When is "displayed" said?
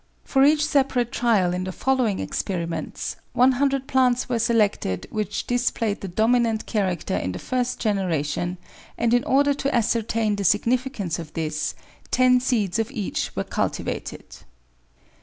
5.45-6.01